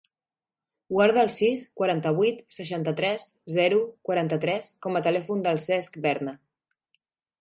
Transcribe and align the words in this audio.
Guarda 0.93 1.19
el 1.23 1.29
sis, 1.33 1.65
quaranta-vuit, 1.81 2.41
seixanta-tres, 2.57 3.27
zero, 3.57 3.83
quaranta-tres 4.09 4.73
com 4.87 4.99
a 4.99 5.03
telèfon 5.09 5.45
del 5.49 5.61
Cesc 5.67 6.01
Berna. 6.07 6.35